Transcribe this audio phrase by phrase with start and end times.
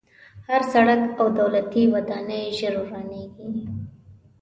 [0.47, 3.49] هر سړک او دولتي ودانۍ ژر ورانېږي.